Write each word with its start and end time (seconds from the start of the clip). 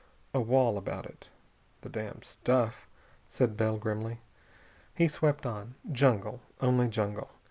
A 0.33 0.39
wall 0.39 0.79
about 0.79 1.05
it.... 1.05 1.29
"The 1.81 1.89
damned 1.89 2.25
stuff," 2.25 2.87
said 3.29 3.55
Bell 3.55 3.77
grimly. 3.77 4.17
He 4.95 5.07
swept 5.07 5.45
on. 5.45 5.75
Jungle, 5.91 6.41
only 6.59 6.87
jungle. 6.87 7.29